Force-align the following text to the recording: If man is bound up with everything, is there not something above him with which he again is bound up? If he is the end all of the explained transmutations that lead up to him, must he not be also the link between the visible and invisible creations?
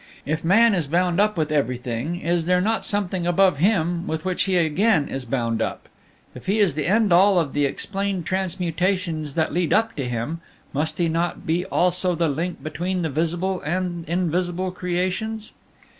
If 0.25 0.43
man 0.43 0.73
is 0.73 0.87
bound 0.87 1.19
up 1.19 1.37
with 1.37 1.51
everything, 1.51 2.21
is 2.21 2.47
there 2.47 2.59
not 2.59 2.83
something 2.83 3.27
above 3.27 3.59
him 3.59 4.07
with 4.07 4.25
which 4.25 4.45
he 4.45 4.57
again 4.57 5.07
is 5.07 5.25
bound 5.25 5.61
up? 5.61 5.87
If 6.33 6.47
he 6.47 6.57
is 6.57 6.73
the 6.73 6.87
end 6.87 7.13
all 7.13 7.39
of 7.39 7.53
the 7.53 7.65
explained 7.65 8.25
transmutations 8.25 9.35
that 9.35 9.53
lead 9.53 9.73
up 9.73 9.95
to 9.97 10.09
him, 10.09 10.41
must 10.73 10.97
he 10.97 11.07
not 11.07 11.45
be 11.45 11.65
also 11.65 12.15
the 12.15 12.29
link 12.29 12.63
between 12.63 13.03
the 13.03 13.09
visible 13.11 13.61
and 13.61 14.03
invisible 14.09 14.71
creations? 14.71 15.51